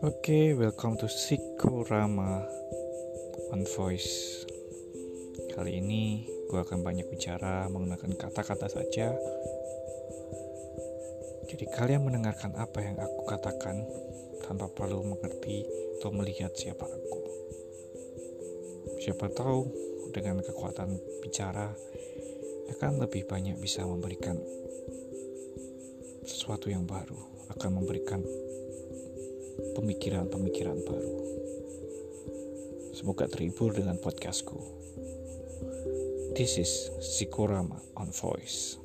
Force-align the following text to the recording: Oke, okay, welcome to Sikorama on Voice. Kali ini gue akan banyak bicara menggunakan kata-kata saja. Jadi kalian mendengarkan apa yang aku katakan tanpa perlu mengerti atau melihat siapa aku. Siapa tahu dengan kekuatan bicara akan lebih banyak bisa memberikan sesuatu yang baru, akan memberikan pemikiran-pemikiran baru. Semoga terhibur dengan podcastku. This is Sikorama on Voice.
Oke, 0.00 0.32
okay, 0.32 0.46
welcome 0.56 0.96
to 0.96 1.12
Sikorama 1.12 2.40
on 3.52 3.68
Voice. 3.76 4.48
Kali 5.52 5.76
ini 5.76 6.24
gue 6.48 6.56
akan 6.56 6.80
banyak 6.80 7.04
bicara 7.12 7.68
menggunakan 7.68 8.16
kata-kata 8.16 8.72
saja. 8.72 9.12
Jadi 11.52 11.68
kalian 11.68 12.08
mendengarkan 12.08 12.56
apa 12.56 12.80
yang 12.80 12.96
aku 12.96 13.28
katakan 13.28 13.84
tanpa 14.40 14.72
perlu 14.72 15.04
mengerti 15.04 15.68
atau 16.00 16.16
melihat 16.16 16.56
siapa 16.56 16.88
aku. 16.88 17.20
Siapa 19.04 19.28
tahu 19.36 19.68
dengan 20.16 20.40
kekuatan 20.40 20.96
bicara 21.20 21.76
akan 22.72 23.04
lebih 23.04 23.28
banyak 23.28 23.60
bisa 23.60 23.84
memberikan 23.84 24.40
sesuatu 26.24 26.72
yang 26.72 26.88
baru, 26.88 27.20
akan 27.52 27.84
memberikan 27.84 28.24
pemikiran-pemikiran 29.78 30.78
baru. 30.84 31.14
Semoga 32.92 33.30
terhibur 33.30 33.72
dengan 33.72 33.96
podcastku. 34.02 34.58
This 36.36 36.60
is 36.60 36.90
Sikorama 37.00 37.78
on 37.96 38.12
Voice. 38.12 38.80